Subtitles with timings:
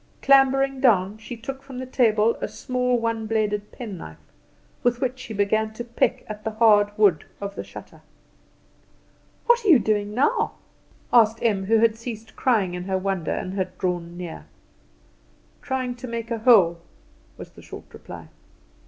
[0.23, 4.17] Clambering down, she took from the table a small one bladed penknife,
[4.81, 8.01] with which she began to peck at the hard wood of the shutter.
[9.45, 10.53] "What are you doing now?"
[11.13, 14.45] asked Em, who had ceased crying in her wonder, and had drawn near.
[15.61, 16.79] "Trying to make a hole,"
[17.37, 18.29] was the short reply.